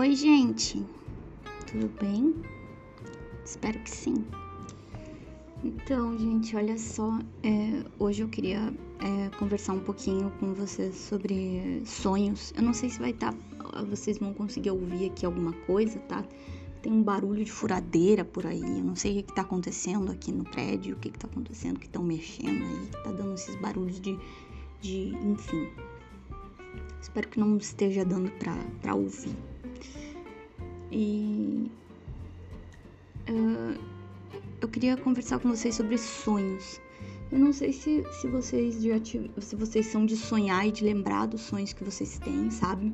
[0.00, 0.82] Oi, gente.
[1.70, 2.34] Tudo bem?
[3.44, 4.24] Espero que sim.
[5.62, 7.18] Então, gente, olha só.
[7.42, 12.50] É, hoje eu queria é, conversar um pouquinho com vocês sobre sonhos.
[12.56, 13.34] Eu não sei se vai estar.
[13.34, 16.24] Tá, vocês vão conseguir ouvir aqui alguma coisa, tá?
[16.80, 18.62] Tem um barulho de furadeira por aí.
[18.62, 21.28] Eu não sei o que, que tá acontecendo aqui no prédio, o que, que tá
[21.30, 24.18] acontecendo, que estão mexendo aí, que tá dando esses barulhos de.
[24.80, 25.68] de enfim.
[27.02, 29.49] Espero que não esteja dando pra ouvir.
[30.90, 31.70] E.
[33.28, 33.78] Uh,
[34.60, 36.80] eu queria conversar com vocês sobre sonhos.
[37.32, 38.98] Eu não sei se, se vocês já
[39.38, 42.92] se vocês são de sonhar e de lembrar dos sonhos que vocês têm, sabe?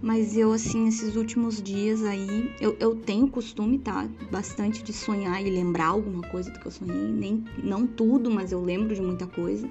[0.00, 4.08] Mas eu, assim, esses últimos dias aí, eu, eu tenho costume, tá?
[4.30, 7.08] Bastante de sonhar e lembrar alguma coisa do que eu sonhei.
[7.08, 9.68] Nem, não tudo, mas eu lembro de muita coisa.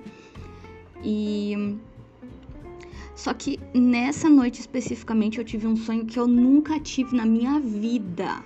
[1.03, 1.77] E.
[3.18, 7.60] Só que nessa noite especificamente eu tive um sonho que eu nunca tive na minha
[7.60, 8.44] vida.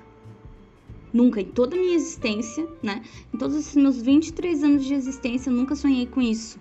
[1.11, 3.03] Nunca, em toda a minha existência, né?
[3.33, 6.57] Em todos esses meus 23 anos de existência, eu nunca sonhei com isso,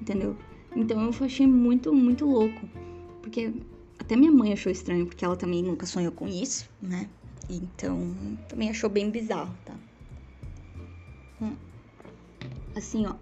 [0.00, 0.36] entendeu?
[0.76, 2.60] Então eu achei muito, muito louco.
[3.20, 3.52] Porque
[3.98, 7.10] até minha mãe achou estranho, porque ela também nunca sonhou com isso, né?
[7.50, 8.14] Então
[8.48, 9.74] também achou bem bizarro, tá?
[11.42, 11.56] Hum.
[12.76, 13.16] Assim, ó.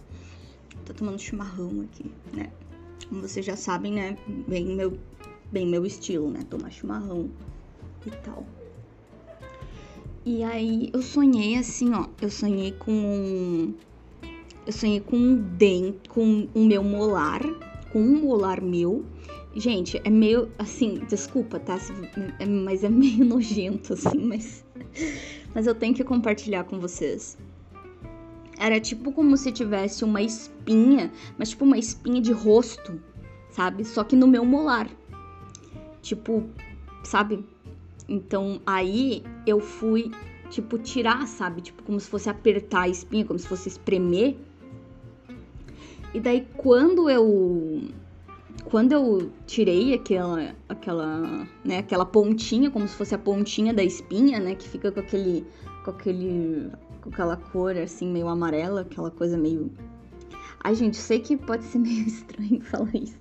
[0.84, 2.53] Tô tomando chimarrão aqui, né?
[3.08, 4.16] Como vocês já sabem, né?
[4.48, 4.98] Bem meu,
[5.52, 6.41] bem meu estilo, né?
[6.48, 7.30] Tomar chimarrão
[8.06, 8.44] e tal.
[10.25, 12.08] E aí eu sonhei assim, ó.
[12.20, 13.72] Eu sonhei com.
[14.67, 17.41] Eu sonhei com um dente, com o meu molar,
[17.92, 19.05] com um molar meu.
[19.55, 21.78] Gente, é meio assim, desculpa, tá?
[22.64, 24.64] Mas é meio nojento, assim, mas.
[25.55, 27.39] Mas eu tenho que compartilhar com vocês.
[28.58, 33.00] Era tipo como se tivesse uma espinha, mas tipo uma espinha de rosto,
[33.50, 33.84] sabe?
[33.84, 34.88] Só que no meu molar.
[36.00, 36.44] Tipo,
[37.04, 37.44] sabe?
[38.08, 40.11] Então aí eu fui,
[40.48, 41.61] tipo, tirar, sabe?
[41.61, 44.36] Tipo, como se fosse apertar a espinha, como se fosse espremer.
[46.14, 47.83] E daí quando eu
[48.64, 54.40] quando eu tirei aquela aquela, né, aquela pontinha, como se fosse a pontinha da espinha,
[54.40, 55.45] né, que fica com aquele
[55.84, 56.70] com aquele
[57.06, 59.70] com aquela cor assim meio amarela, aquela coisa meio
[60.61, 63.17] Ai, gente, sei que pode ser meio estranho falar isso.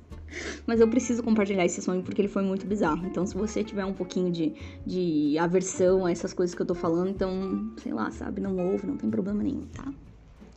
[0.66, 3.06] Mas eu preciso compartilhar esse sonho porque ele foi muito bizarro.
[3.06, 4.54] Então, se você tiver um pouquinho de,
[4.86, 8.88] de aversão a essas coisas que eu tô falando, então, sei lá, sabe, não ouve,
[8.88, 9.94] não tem problema nenhum, tá?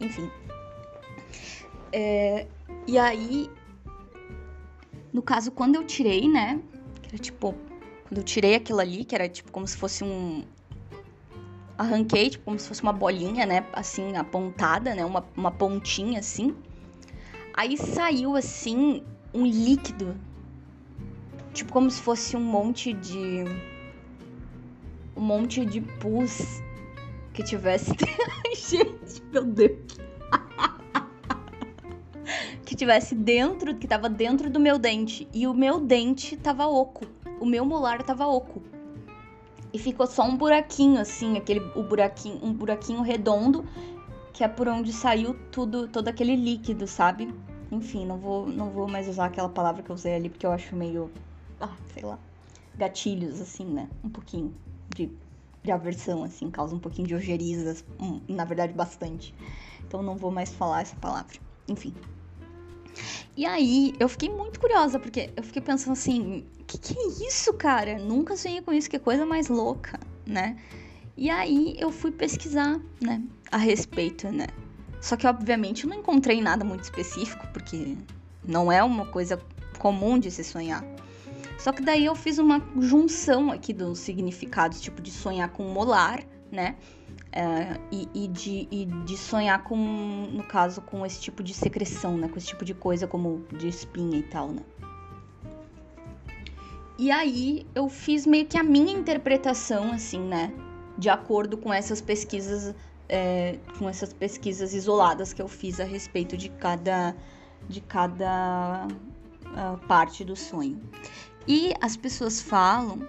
[0.00, 0.28] Enfim.
[1.92, 2.46] É,
[2.86, 3.50] e aí,
[5.12, 6.60] no caso, quando eu tirei, né?
[7.02, 7.54] Que era tipo,
[8.08, 10.42] quando eu tirei aquilo ali, que era tipo como se fosse um.
[11.78, 13.64] Arranquei, tipo, como se fosse uma bolinha, né?
[13.72, 15.04] Assim, apontada, né?
[15.04, 16.56] Uma, uma pontinha assim.
[17.54, 20.16] Aí saiu assim um líquido.
[21.54, 23.44] Tipo como se fosse um monte de.
[25.16, 26.60] Um monte de pus
[27.32, 27.92] que tivesse.
[28.56, 29.78] Gente, meu Deus.
[32.66, 35.28] que tivesse dentro, que tava dentro do meu dente.
[35.32, 37.06] E o meu dente tava oco.
[37.38, 38.60] O meu molar tava oco.
[39.78, 43.64] E ficou só um buraquinho, assim, aquele o buraquinho, um buraquinho redondo,
[44.32, 47.32] que é por onde saiu tudo, todo aquele líquido, sabe?
[47.70, 50.50] Enfim, não vou, não vou mais usar aquela palavra que eu usei ali porque eu
[50.50, 51.12] acho meio.
[51.60, 52.18] Ah, sei lá.
[52.76, 53.88] Gatilhos, assim, né?
[54.02, 54.52] Um pouquinho
[54.88, 55.12] de,
[55.62, 57.80] de aversão, assim, causa um pouquinho de ojeriza,
[58.28, 59.32] na verdade, bastante.
[59.86, 61.36] Então não vou mais falar essa palavra.
[61.68, 61.94] Enfim.
[63.36, 67.52] E aí, eu fiquei muito curiosa, porque eu fiquei pensando assim: que que é isso,
[67.54, 67.98] cara?
[67.98, 70.56] Nunca sonhei com isso, que coisa mais louca, né?
[71.16, 73.20] E aí eu fui pesquisar, né,
[73.50, 74.46] a respeito, né?
[75.00, 77.96] Só que, obviamente, eu não encontrei nada muito específico, porque
[78.44, 79.40] não é uma coisa
[79.78, 80.84] comum de se sonhar.
[81.58, 86.22] Só que daí eu fiz uma junção aqui dos significados, tipo de sonhar com molar,
[86.52, 86.76] né?
[87.30, 92.16] É, e, e, de, e de sonhar com, no caso, com esse tipo de secreção,
[92.16, 92.28] né?
[92.28, 94.62] Com esse tipo de coisa como de espinha e tal, né?
[96.98, 100.52] E aí eu fiz meio que a minha interpretação, assim, né?
[100.96, 102.74] De acordo com essas pesquisas
[103.08, 107.16] é, com essas pesquisas isoladas que eu fiz a respeito de cada,
[107.68, 110.80] de cada uh, parte do sonho.
[111.46, 113.08] E as pessoas falam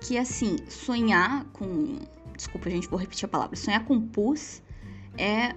[0.00, 1.98] que, assim, sonhar com.
[2.36, 3.56] Desculpa, gente, vou repetir a palavra.
[3.56, 4.62] Sonhar com pus
[5.16, 5.54] é,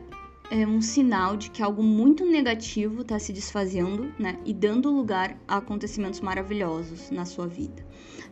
[0.51, 4.37] é um sinal de que algo muito negativo está se desfazendo, né?
[4.45, 7.85] E dando lugar a acontecimentos maravilhosos na sua vida.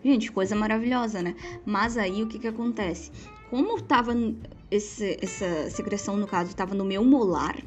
[0.03, 1.35] Gente, coisa maravilhosa, né?
[1.65, 3.11] Mas aí o que que acontece?
[3.49, 4.13] Como tava
[4.69, 7.57] esse, essa secreção, no caso, estava no meu molar.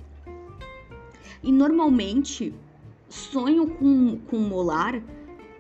[1.43, 2.55] E normalmente,
[3.09, 5.03] sonho com, com molar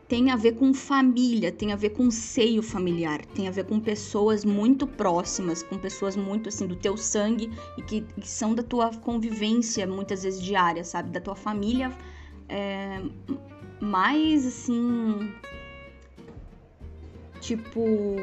[0.08, 3.78] tem a ver com família, tem a ver com seio familiar, tem a ver com
[3.78, 8.62] pessoas muito próximas, com pessoas muito assim do teu sangue e que, que são da
[8.62, 11.10] tua convivência muitas vezes diária, sabe?
[11.10, 11.92] Da tua família
[12.48, 13.02] é,
[13.80, 15.32] mais assim.
[17.40, 18.16] Tipo.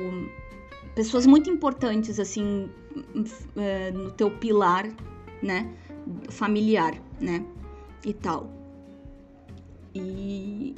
[0.96, 2.70] Pessoas muito importantes, assim,
[3.58, 4.88] é, no teu pilar,
[5.44, 5.70] né?
[6.30, 7.46] Familiar, né?
[8.06, 8.50] E tal.
[9.94, 10.74] E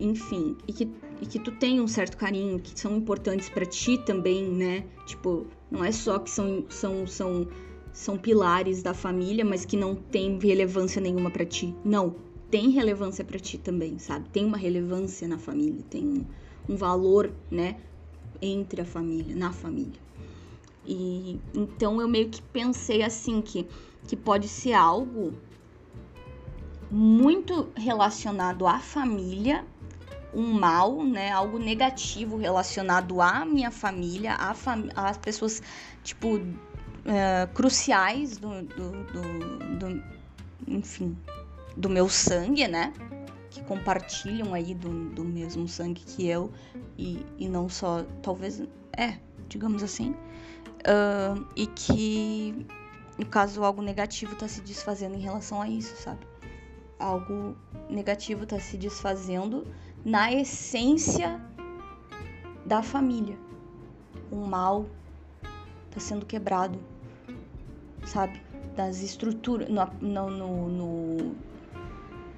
[0.00, 3.98] enfim, e que, e que tu tem um certo carinho, que são importantes para ti
[3.98, 4.84] também, né?
[5.06, 7.46] Tipo, não é só que são, são, são,
[7.92, 11.74] são pilares da família, mas que não tem relevância nenhuma para ti.
[11.84, 12.16] Não,
[12.50, 14.28] tem relevância para ti também, sabe?
[14.30, 16.24] Tem uma relevância na família, tem um,
[16.72, 17.76] um valor, né?
[18.40, 20.00] Entre a família, na família.
[20.86, 23.66] E então eu meio que pensei assim que,
[24.08, 25.34] que pode ser algo
[26.90, 29.64] muito relacionado à família,
[30.34, 35.62] um mal, né, algo negativo relacionado à minha família, à fam às pessoas,
[36.02, 40.02] tipo, uh, cruciais do, do, do, do,
[40.68, 41.16] enfim,
[41.76, 42.92] do meu sangue, né,
[43.50, 46.52] que compartilham aí do, do mesmo sangue que eu
[46.96, 48.62] e, e não só, talvez,
[48.96, 49.18] é,
[49.48, 50.14] digamos assim,
[50.80, 52.66] uh, e que,
[53.18, 56.26] no caso, algo negativo tá se desfazendo em relação a isso, sabe?
[56.98, 57.56] Algo
[57.88, 59.66] negativo tá se desfazendo
[60.04, 61.40] na essência
[62.64, 63.38] da família.
[64.30, 64.86] O mal
[65.88, 66.78] está sendo quebrado,
[68.04, 68.40] sabe?
[68.76, 71.34] Das estruturas, no, no, no,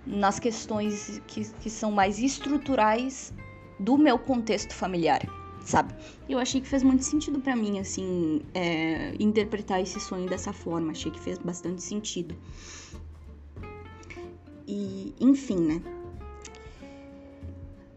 [0.06, 3.32] nas questões que, que são mais estruturais
[3.78, 5.20] do meu contexto familiar,
[5.64, 5.94] sabe?
[6.28, 10.92] Eu achei que fez muito sentido para mim, assim, é, interpretar esse sonho dessa forma.
[10.92, 12.34] Achei que fez bastante sentido.
[14.66, 16.01] E, enfim, né?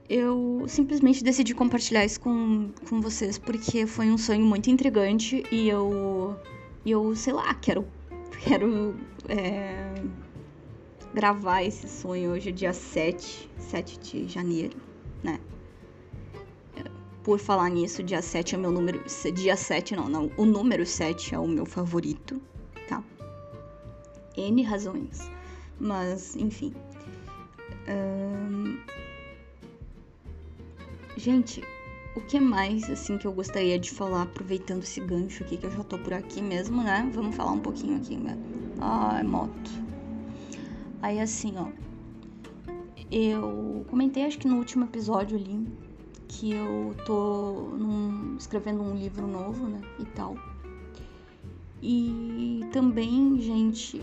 [0.09, 5.67] Eu simplesmente decidi compartilhar isso com, com vocês porque foi um sonho muito intrigante e
[5.67, 6.35] eu,
[6.85, 7.87] eu sei lá, quero,
[8.43, 8.95] quero
[9.27, 9.93] é,
[11.13, 14.77] gravar esse sonho hoje, dia 7, 7 de janeiro,
[15.23, 15.39] né?
[17.23, 19.03] Por falar nisso, dia 7 é meu número.
[19.33, 20.31] Dia 7, não, não.
[20.37, 22.39] O número 7 é o meu favorito,
[22.87, 23.03] tá?
[24.37, 25.27] N razões.
[25.79, 26.71] Mas, enfim.
[27.89, 28.77] Um,
[31.17, 31.63] Gente,
[32.13, 35.71] o que mais, assim, que eu gostaria de falar, aproveitando esse gancho aqui, que eu
[35.71, 37.09] já tô por aqui mesmo, né?
[37.13, 38.38] Vamos falar um pouquinho aqui, né?
[38.81, 39.71] Ai, moto.
[41.01, 41.67] Aí, assim, ó.
[43.09, 45.65] Eu comentei, acho que no último episódio ali,
[46.27, 49.79] que eu tô num, escrevendo um livro novo, né?
[49.97, 50.35] E tal.
[51.81, 54.01] E também, gente,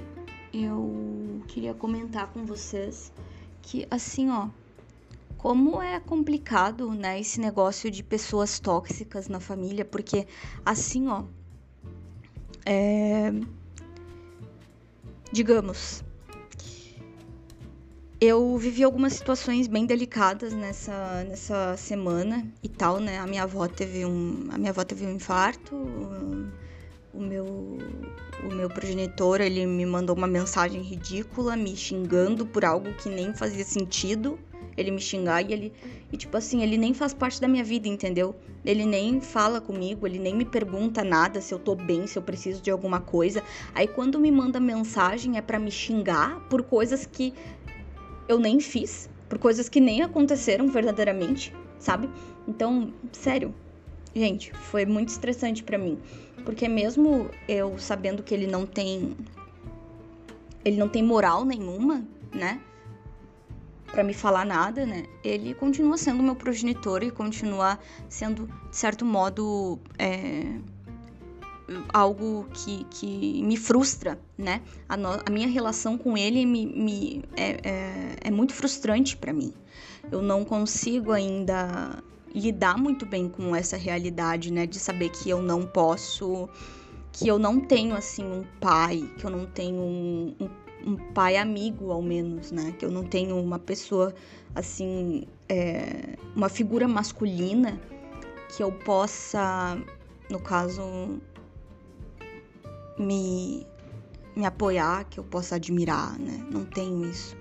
[0.52, 3.12] eu queria comentar com vocês
[3.60, 4.48] que, assim, ó
[5.42, 10.24] como é complicado, né, esse negócio de pessoas tóxicas na família, porque
[10.64, 11.24] assim, ó,
[12.64, 13.32] é...
[15.32, 16.04] digamos,
[18.20, 23.18] eu vivi algumas situações bem delicadas nessa, nessa semana e tal, né?
[23.18, 25.74] A minha avó teve um, a minha avó teve um infarto.
[27.12, 27.44] O meu,
[28.44, 33.34] o meu progenitor, ele me mandou uma mensagem ridícula, me xingando por algo que nem
[33.34, 34.38] fazia sentido
[34.76, 35.72] ele me xingar e ele.
[36.12, 38.34] E tipo assim, ele nem faz parte da minha vida, entendeu?
[38.64, 42.22] Ele nem fala comigo, ele nem me pergunta nada se eu tô bem, se eu
[42.22, 43.42] preciso de alguma coisa.
[43.74, 47.34] Aí quando me manda mensagem é para me xingar por coisas que
[48.28, 52.08] eu nem fiz, por coisas que nem aconteceram verdadeiramente, sabe?
[52.46, 53.54] Então, sério,
[54.14, 55.98] gente, foi muito estressante para mim,
[56.44, 59.16] porque mesmo eu sabendo que ele não tem
[60.64, 62.60] ele não tem moral nenhuma, né?
[63.92, 65.04] Para me falar nada, né?
[65.22, 70.44] Ele continua sendo meu progenitor e continua sendo, de certo modo, é,
[71.92, 74.62] algo que, que me frustra, né?
[74.88, 79.32] A, no, a minha relação com ele me, me é, é, é muito frustrante para
[79.32, 79.52] mim.
[80.10, 82.02] Eu não consigo ainda
[82.34, 84.66] lidar muito bem com essa realidade, né?
[84.66, 86.48] De saber que eu não posso,
[87.12, 90.48] que eu não tenho assim um pai, que eu não tenho um, um
[90.86, 92.74] um pai amigo, ao menos, né?
[92.78, 94.14] Que eu não tenho uma pessoa
[94.54, 97.80] assim, é, uma figura masculina
[98.54, 99.78] que eu possa,
[100.30, 100.82] no caso,
[102.98, 103.66] me,
[104.36, 106.44] me apoiar, que eu possa admirar, né?
[106.50, 107.36] Não tenho isso.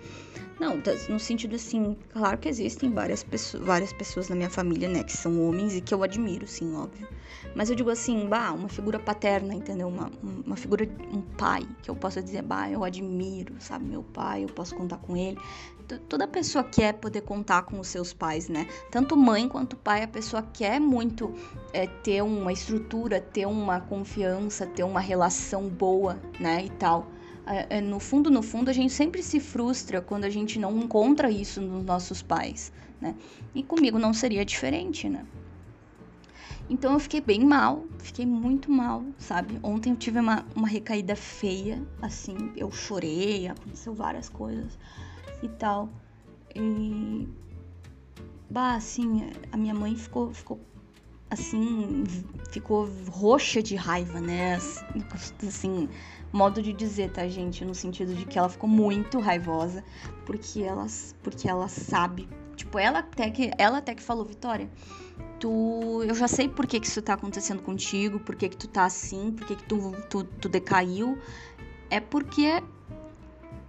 [0.62, 5.04] Não, no sentido assim, claro que existem várias, pessoas, várias pessoas na minha família, né,
[5.04, 7.08] que são homens e que eu admiro, sim, óbvio.
[7.56, 9.88] Mas eu digo assim, bah, uma figura paterna, entendeu?
[9.88, 13.86] Uma, uma figura, um pai, que eu possa dizer, bah, eu admiro, sabe?
[13.86, 15.36] Meu pai, eu posso contar com ele.
[16.08, 18.68] Toda pessoa quer poder contar com os seus pais, né?
[18.92, 21.34] Tanto mãe quanto pai, a pessoa quer muito
[21.74, 26.66] é, ter uma estrutura, ter uma confiança, ter uma relação boa, né?
[26.66, 27.08] E tal.
[27.46, 31.30] É, no fundo, no fundo, a gente sempre se frustra quando a gente não encontra
[31.30, 33.16] isso nos nossos pais, né?
[33.54, 35.26] E comigo não seria diferente, né?
[36.70, 39.60] Então eu fiquei bem mal, fiquei muito mal, sabe?
[39.62, 44.78] Ontem eu tive uma, uma recaída feia, assim, eu chorei, aconteceu várias coisas
[45.44, 45.90] e tal.
[46.56, 47.28] E.
[48.50, 50.60] Bah, assim, a minha mãe ficou, ficou
[51.30, 52.04] assim,
[52.52, 54.56] ficou roxa de raiva, né?
[54.56, 55.90] Assim,
[56.32, 57.66] modo de dizer, tá, gente?
[57.66, 59.84] No sentido de que ela ficou muito raivosa
[60.26, 60.86] porque ela,
[61.22, 62.28] porque ela sabe.
[62.56, 64.70] Tipo, ela até que, ela até que falou, Vitória,
[65.40, 66.04] tu.
[66.04, 68.86] Eu já sei por que, que isso tá acontecendo contigo, por que, que tu tá
[68.86, 71.18] assim, por que, que tu, tu, tu decaiu.
[71.90, 72.62] É porque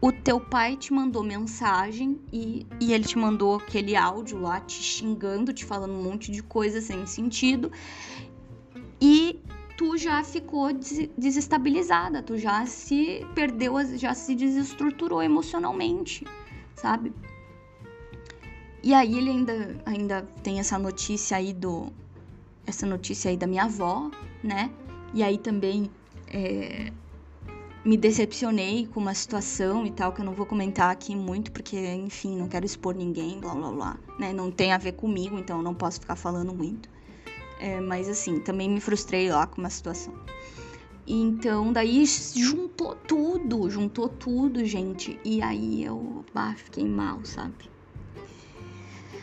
[0.00, 4.82] o teu pai te mandou mensagem e, e ele te mandou aquele áudio lá te
[4.82, 7.70] xingando, te falando um monte de coisa sem sentido.
[9.00, 9.40] E
[9.76, 10.70] tu já ficou
[11.16, 16.26] desestabilizada, tu já se perdeu, já se desestruturou emocionalmente,
[16.74, 17.12] sabe?
[18.82, 21.92] E aí ele ainda, ainda tem essa notícia aí do.
[22.66, 24.10] Essa notícia aí da minha avó,
[24.42, 24.70] né?
[25.14, 25.90] E aí também
[26.28, 26.92] é,
[27.84, 31.76] me decepcionei com uma situação e tal, que eu não vou comentar aqui muito, porque,
[31.94, 34.32] enfim, não quero expor ninguém, blá blá blá, né?
[34.32, 36.88] Não tem a ver comigo, então eu não posso ficar falando muito.
[37.58, 40.14] É, mas assim, também me frustrei lá com uma situação.
[41.06, 45.18] Então, daí juntou tudo, juntou tudo, gente.
[45.24, 47.70] E aí eu bah, fiquei mal, sabe?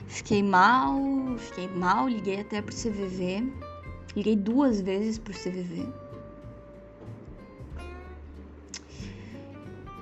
[0.07, 1.00] Fiquei mal,
[1.38, 3.51] fiquei mal, liguei até pro CVV.
[4.15, 5.88] Liguei duas vezes pro CVV.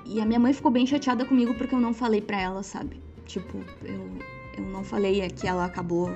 [0.04, 3.02] E a minha mãe ficou bem chateada comigo porque eu não falei pra ela, sabe?
[3.26, 4.10] Tipo, eu,
[4.56, 6.10] eu não falei, é que ela acabou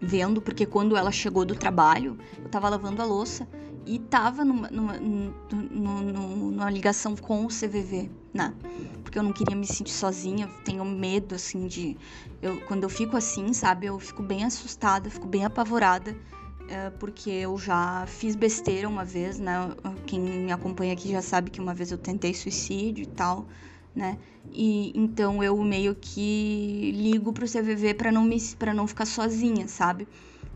[0.00, 3.48] vendo, porque quando ela chegou do trabalho, eu tava lavando a louça
[3.86, 8.54] e tava numa, numa, numa, numa ligação com o CVV, né?
[9.02, 11.96] Porque eu não queria me sentir sozinha, tenho medo, assim, de.
[12.42, 16.16] Eu, quando eu fico assim, sabe, eu fico bem assustada, fico bem apavorada,
[16.68, 19.70] é, porque eu já fiz besteira uma vez, né?
[20.04, 23.46] Quem me acompanha aqui já sabe que uma vez eu tentei suicídio e tal
[23.96, 24.18] né?
[24.52, 29.68] E então eu meio que ligo pro CVV para não me para não ficar sozinha,
[29.68, 30.08] sabe?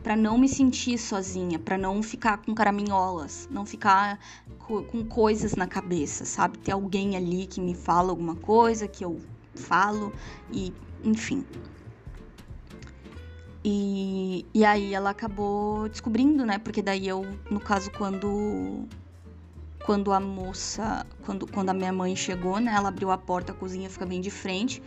[0.03, 4.19] Para não me sentir sozinha, para não ficar com caraminholas, não ficar
[4.59, 6.59] co com coisas na cabeça, sabe?
[6.59, 9.21] Ter alguém ali que me fala alguma coisa, que eu
[9.55, 10.13] falo
[10.51, 10.73] e,
[11.05, 11.45] enfim.
[13.63, 16.59] E, e aí ela acabou descobrindo, né?
[16.59, 18.89] Porque daí eu, no caso, quando
[19.85, 23.55] quando a moça, quando, quando a minha mãe chegou, né, ela abriu a porta, a
[23.55, 24.83] cozinha fica bem de frente.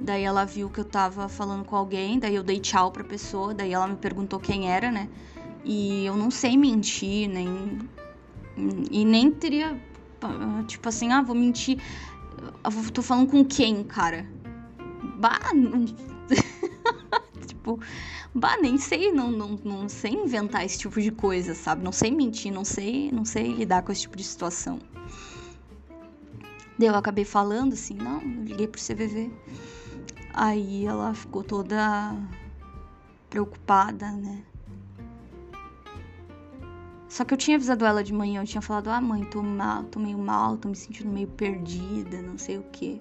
[0.00, 3.52] Daí ela viu que eu tava falando com alguém, daí eu dei tchau pra pessoa,
[3.52, 5.08] daí ela me perguntou quem era, né?
[5.64, 7.78] E eu não sei mentir, nem.
[8.90, 9.78] E nem teria.
[10.66, 11.80] Tipo assim, ah, vou mentir.
[12.64, 14.26] Eu tô falando com quem, cara?
[15.16, 15.40] Bah,
[17.46, 17.80] tipo,
[18.34, 21.82] bah, nem sei, não, não, não sei inventar esse tipo de coisa, sabe?
[21.82, 24.78] Não sei mentir, não sei, não sei lidar com esse tipo de situação.
[26.78, 29.30] Daí eu acabei falando assim, não, liguei pro CVV.
[30.32, 32.14] Aí ela ficou toda
[33.28, 34.44] preocupada, né?
[37.08, 39.82] Só que eu tinha avisado ela de manhã, eu tinha falado, ah mãe, tô mal,
[39.84, 43.00] tô meio mal, tô me sentindo meio perdida, não sei o que.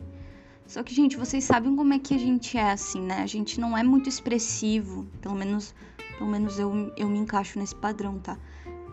[0.67, 3.21] Só que, gente, vocês sabem como é que a gente é assim, né?
[3.23, 5.07] A gente não é muito expressivo.
[5.21, 5.73] Pelo menos,
[6.17, 8.37] pelo menos eu, eu me encaixo nesse padrão, tá?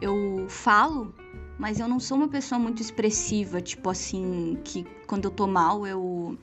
[0.01, 1.13] Eu falo,
[1.59, 5.85] mas eu não sou uma pessoa muito expressiva, tipo assim, que quando eu tô mal,
[5.85, 6.39] eu.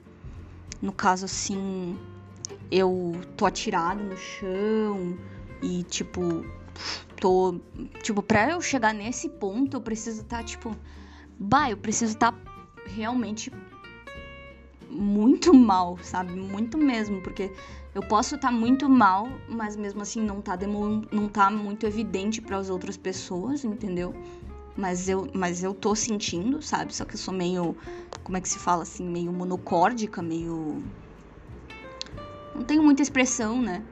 [0.81, 1.97] No caso, assim,
[2.69, 5.17] eu tô atirado no chão
[5.61, 6.43] e, tipo,
[7.15, 7.61] tô.
[8.03, 10.75] Tipo, pra eu chegar nesse ponto, eu preciso estar, tá, tipo.
[11.39, 12.38] Bah, eu preciso estar tá
[12.85, 13.50] realmente
[14.91, 16.33] muito mal, sabe?
[16.33, 17.51] Muito mesmo, porque
[17.95, 20.57] eu posso estar tá muito mal, mas mesmo assim não tá,
[21.12, 24.13] não tá muito evidente para as outras pessoas, entendeu?
[24.75, 26.95] Mas eu, mas eu tô sentindo, sabe?
[26.95, 27.75] Só que eu sou meio,
[28.24, 30.83] como é que se fala assim, meio monocórdica, meio
[32.62, 33.83] não tenho muita expressão, né?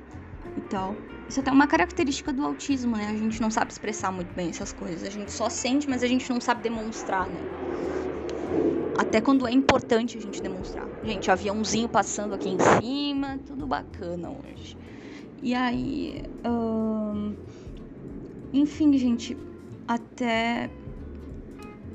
[0.56, 0.96] E tal.
[1.28, 3.08] Isso é até uma característica do autismo, né?
[3.08, 5.04] A gente não sabe expressar muito bem essas coisas.
[5.04, 7.42] A gente só sente, mas a gente não sabe demonstrar, né?
[9.00, 10.90] Até quando é importante a gente demonstrar.
[11.02, 14.78] Gente, aviãozinho passando aqui em cima, tudo bacana hoje.
[15.42, 16.22] E aí,
[18.52, 19.38] enfim, gente,
[19.88, 20.70] até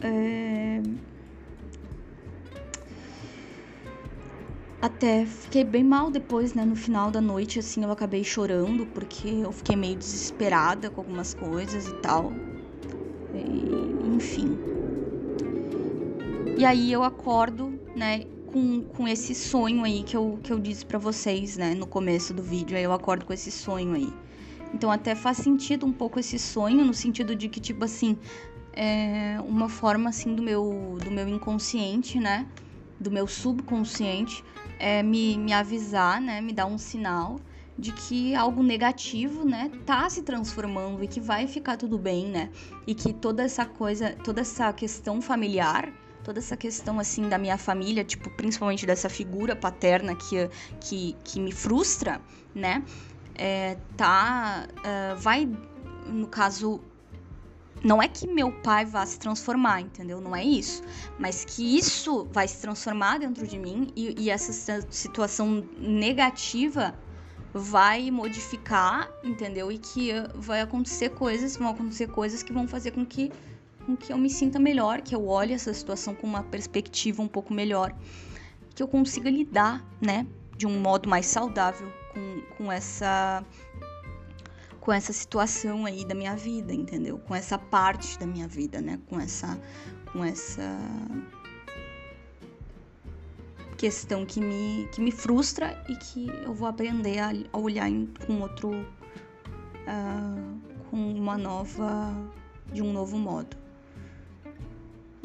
[0.00, 0.80] é,
[4.80, 6.64] até fiquei bem mal depois, né?
[6.64, 11.34] No final da noite, assim, eu acabei chorando porque eu fiquei meio desesperada com algumas
[11.34, 12.32] coisas e tal.
[13.34, 14.73] E, enfim.
[16.56, 18.24] E aí eu acordo, né?
[18.46, 21.74] Com, com esse sonho aí que eu, que eu disse para vocês, né?
[21.74, 22.76] No começo do vídeo.
[22.76, 24.12] Aí eu acordo com esse sonho aí.
[24.72, 28.16] Então até faz sentido um pouco esse sonho, no sentido de que, tipo assim,
[28.72, 32.46] é uma forma assim do meu, do meu inconsciente, né?
[33.00, 34.44] Do meu subconsciente,
[34.78, 36.40] é me, me avisar, né?
[36.40, 37.40] Me dar um sinal
[37.76, 42.48] de que algo negativo, né, tá se transformando e que vai ficar tudo bem, né?
[42.86, 45.92] E que toda essa coisa, toda essa questão familiar,
[46.24, 50.48] toda essa questão assim da minha família, tipo, principalmente dessa figura paterna que
[50.80, 52.20] que, que me frustra,
[52.54, 52.82] né?
[53.36, 55.48] É, tá uh, vai
[56.06, 56.80] no caso
[57.84, 60.18] não é que meu pai vá se transformar, entendeu?
[60.18, 60.82] Não é isso.
[61.18, 66.94] Mas que isso vai se transformar dentro de mim e, e essa situação negativa
[67.52, 69.70] vai modificar, entendeu?
[69.70, 73.30] E que vai acontecer coisas, vão acontecer coisas que vão fazer com que,
[73.84, 77.28] com que eu me sinta melhor, que eu olhe essa situação com uma perspectiva um
[77.28, 77.94] pouco melhor,
[78.74, 80.26] que eu consiga lidar, né,
[80.56, 83.44] de um modo mais saudável com, com essa
[84.80, 87.18] com essa situação aí da minha vida, entendeu?
[87.18, 89.00] Com essa parte da minha vida, né?
[89.06, 89.58] Com essa
[90.12, 90.78] com essa
[93.78, 98.06] questão que me, que me frustra e que eu vou aprender a, a olhar em,
[98.26, 98.70] com outro.
[99.86, 102.14] Uh, com uma nova.
[102.72, 103.63] de um novo modo.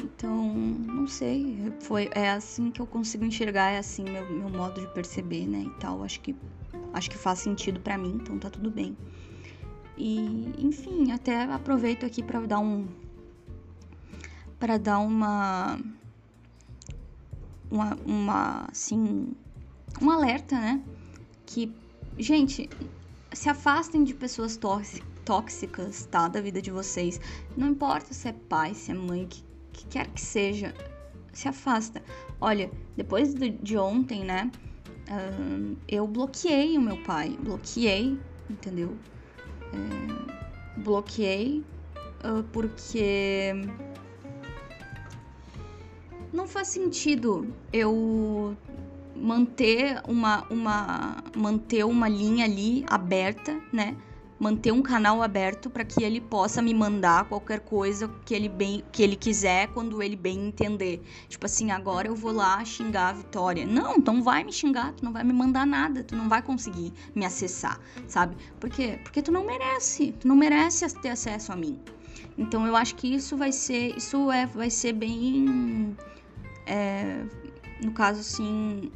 [0.02, 4.80] Então, não sei, foi, é assim que eu consigo enxergar, é assim meu, meu modo
[4.80, 6.02] de perceber, né, e tal.
[6.02, 6.34] Acho que,
[6.92, 8.96] acho que faz sentido para mim, então tá tudo bem.
[9.96, 12.88] E, enfim, até aproveito aqui para dar um
[14.58, 15.78] para dar uma
[17.70, 19.32] uma, uma assim,
[20.00, 20.82] um alerta, né?
[21.46, 21.72] Que,
[22.18, 22.68] gente,
[23.32, 24.58] se afastem de pessoas
[25.24, 26.28] tóxicas, tá?
[26.28, 27.20] Da vida de vocês.
[27.56, 29.44] Não importa se é pai, se é mãe, que,
[29.80, 30.74] que quer que seja,
[31.32, 32.02] se afasta.
[32.40, 34.50] Olha, depois de ontem, né?
[35.08, 38.96] Uh, eu bloqueei o meu pai, bloqueei, entendeu?
[39.72, 41.64] É, bloqueei
[42.24, 43.52] uh, porque
[46.32, 48.56] não faz sentido eu
[49.16, 53.96] manter uma, uma manter uma linha ali aberta, né?
[54.40, 58.82] Manter um canal aberto para que ele possa me mandar qualquer coisa que ele bem
[58.90, 61.02] que ele quiser quando ele bem entender.
[61.28, 63.66] Tipo assim, agora eu vou lá xingar a Vitória.
[63.66, 66.90] Não, então vai me xingar, tu não vai me mandar nada, tu não vai conseguir
[67.14, 68.34] me acessar, sabe?
[68.58, 68.98] Por quê?
[69.02, 71.78] Porque tu não merece, tu não merece ter acesso a mim.
[72.38, 75.94] Então eu acho que isso vai ser, isso é vai ser bem
[76.66, 77.24] é,
[77.82, 78.92] no caso, assim,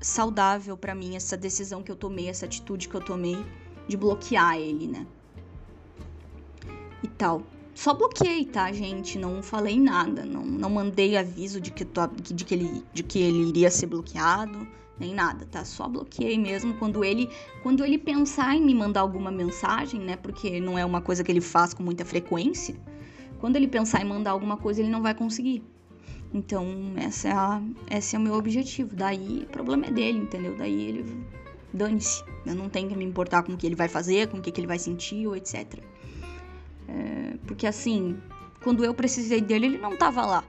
[0.00, 3.44] saudável para mim essa decisão que eu tomei, essa atitude que eu tomei
[3.90, 5.04] de bloquear ele, né?
[7.02, 7.42] E tal.
[7.74, 9.18] Só bloqueei, tá, gente?
[9.18, 11.84] Não falei nada, não, não mandei aviso de que,
[12.32, 14.66] de, que ele, de que ele iria ser bloqueado,
[14.98, 15.64] nem nada, tá?
[15.64, 17.28] Só bloqueei mesmo quando ele,
[17.62, 20.16] quando ele pensar em me mandar alguma mensagem, né?
[20.16, 22.76] Porque não é uma coisa que ele faz com muita frequência.
[23.40, 25.64] Quando ele pensar em mandar alguma coisa, ele não vai conseguir.
[26.32, 28.94] Então, essa é a, esse é o meu objetivo.
[28.94, 30.54] Daí, o problema é dele, entendeu?
[30.56, 31.24] Daí ele
[31.72, 32.24] dane-se.
[32.44, 34.58] Eu não tenho que me importar com o que ele vai fazer, com o que,
[34.58, 35.78] ele vai sentir ou etc.
[36.88, 38.18] É, porque assim,
[38.62, 40.44] quando eu precisei dele, ele não tava lá.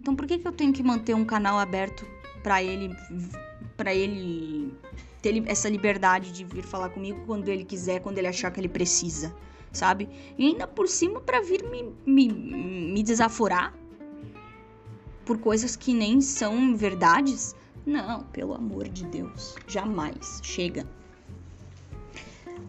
[0.00, 2.04] Então, por que, que eu tenho que manter um canal aberto
[2.42, 2.94] para ele
[3.76, 4.72] para ele
[5.22, 8.68] ter essa liberdade de vir falar comigo quando ele quiser, quando ele achar que ele
[8.68, 9.34] precisa,
[9.72, 10.08] sabe?
[10.36, 13.72] E ainda por cima para vir me, me, me desaforar
[15.24, 17.54] por coisas que nem são verdades?
[17.84, 20.40] Não, pelo amor de Deus, jamais.
[20.42, 20.86] Chega.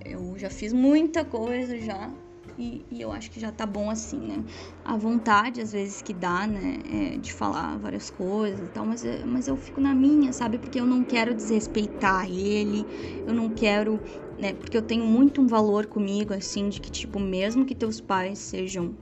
[0.03, 2.11] Eu já fiz muita coisa já
[2.57, 4.43] e, e, eu acho que já tá bom assim, né?
[4.85, 9.03] A vontade, às vezes, que dá, né, é de falar várias coisas e tal, mas,
[9.25, 10.57] mas eu fico na minha, sabe?
[10.57, 12.85] Porque eu não quero desrespeitar ele,
[13.25, 13.99] eu não quero,
[14.37, 14.53] né?
[14.53, 18.37] Porque eu tenho muito um valor comigo, assim, de que, tipo, mesmo que teus pais
[18.39, 18.95] sejam,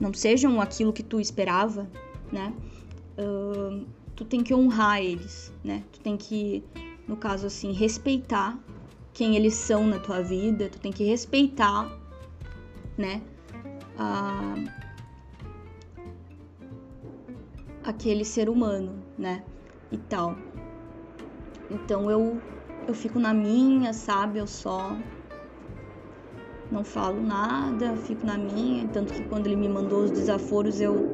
[0.00, 1.90] não sejam aquilo que tu esperava,
[2.30, 2.52] né?
[3.18, 3.84] Uh,
[4.18, 5.84] tu tem que honrar eles, né?
[5.92, 6.64] Tu tem que,
[7.06, 8.58] no caso assim, respeitar
[9.12, 11.88] quem eles são na tua vida, tu tem que respeitar,
[12.96, 13.22] né?
[13.96, 14.56] A,
[17.84, 19.44] aquele ser humano, né?
[19.92, 20.36] E tal.
[21.70, 22.42] Então eu
[22.88, 24.40] eu fico na minha, sabe?
[24.40, 24.96] Eu só
[26.72, 31.06] não falo nada, fico na minha, tanto que quando ele me mandou os desaforos eu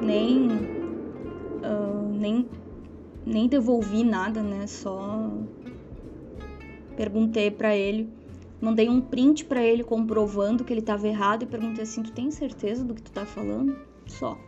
[0.00, 0.48] nem
[2.22, 2.48] nem
[3.24, 4.66] nem devolvi nada, né?
[4.66, 5.30] Só
[6.96, 8.08] perguntei para ele,
[8.60, 12.30] mandei um print para ele comprovando que ele estava errado e perguntei assim: "Tu tem
[12.30, 14.38] certeza do que tu tá falando?" Só,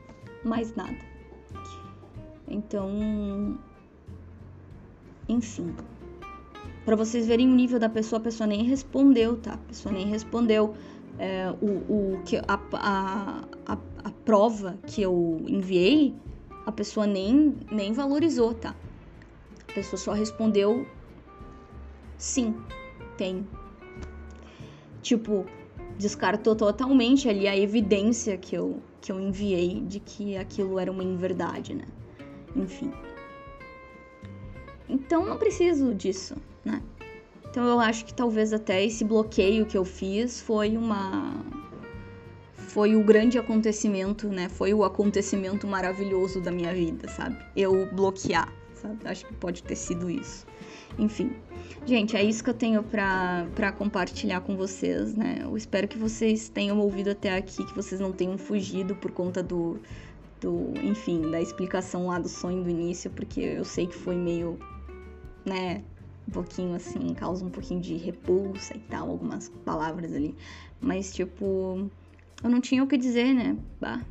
[0.44, 0.98] mais nada.
[2.46, 3.58] Então,
[5.28, 5.74] enfim,
[6.84, 9.54] para vocês verem o nível da pessoa, a pessoa nem respondeu, tá?
[9.54, 10.74] A pessoa nem respondeu
[11.18, 16.14] é, o, o que a, a, a, a prova que eu enviei,
[16.66, 18.74] a pessoa nem, nem valorizou, tá?
[19.68, 20.86] A pessoa só respondeu
[22.16, 22.54] sim,
[23.16, 23.46] tem.
[25.02, 25.44] Tipo,
[25.98, 31.04] descartou totalmente ali a evidência que eu, que eu enviei de que aquilo era uma
[31.04, 31.84] inverdade, né?
[32.56, 32.92] Enfim.
[34.88, 36.82] Então não preciso disso, né?
[37.48, 41.34] Então eu acho que talvez até esse bloqueio que eu fiz foi uma
[42.74, 44.48] foi o grande acontecimento, né?
[44.48, 47.38] Foi o acontecimento maravilhoso da minha vida, sabe?
[47.54, 48.98] Eu bloquear, sabe?
[49.04, 50.44] Acho que pode ter sido isso.
[50.98, 51.36] Enfim.
[51.86, 55.38] Gente, é isso que eu tenho para compartilhar com vocês, né?
[55.42, 59.40] Eu espero que vocês tenham ouvido até aqui, que vocês não tenham fugido por conta
[59.40, 59.78] do,
[60.40, 64.58] do enfim, da explicação lá do sonho do início, porque eu sei que foi meio,
[65.44, 65.84] né,
[66.26, 70.34] um pouquinho assim, causa um pouquinho de repulsa e tal, algumas palavras ali.
[70.80, 71.88] Mas, tipo,
[72.44, 73.56] eu não tinha o que dizer, né?
[73.80, 74.02] Bah.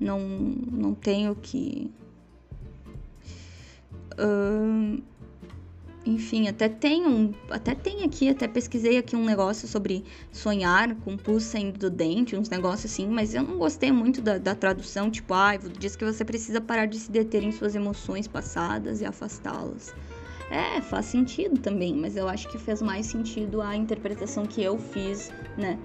[0.00, 1.90] Não, não tenho que.
[4.18, 5.02] Uh,
[6.06, 7.34] enfim, até tem um.
[7.50, 12.34] Até tem aqui, até pesquisei aqui um negócio sobre sonhar com pus saindo do dente,
[12.34, 16.06] uns negócios assim, mas eu não gostei muito da, da tradução, tipo, ah, diz que
[16.06, 19.94] você precisa parar de se deter em suas emoções passadas e afastá-las.
[20.50, 24.78] É, faz sentido também, mas eu acho que fez mais sentido a interpretação que eu
[24.78, 25.78] fiz, né?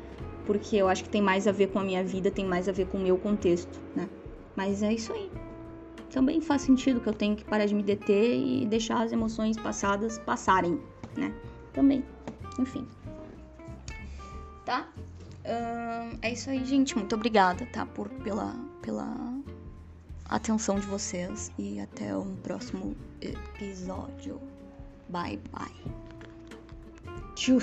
[0.50, 2.72] Porque eu acho que tem mais a ver com a minha vida, tem mais a
[2.72, 4.10] ver com o meu contexto, né?
[4.56, 5.30] Mas é isso aí
[6.10, 9.58] também faz sentido que eu tenho que parar de me deter e deixar as emoções
[9.58, 10.80] passadas passarem,
[11.16, 11.32] né?
[11.74, 12.04] Também,
[12.60, 12.88] enfim.
[14.66, 14.88] Tá?
[16.22, 16.96] É isso aí, gente.
[16.96, 17.86] Muito obrigada, tá?
[17.86, 19.16] Por, pela, pela
[20.26, 24.42] atenção de vocês e até um próximo episódio.
[25.10, 25.72] Bye, bye.
[27.36, 27.60] Tchau.